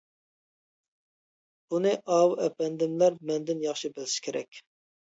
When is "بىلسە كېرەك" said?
4.01-4.69